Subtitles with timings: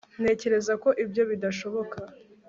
[0.21, 1.97] ntekereza ko ibyo bidashoboka